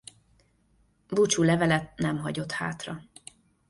[1.07, 3.03] Búcsúlevelet nem hagyott hátra.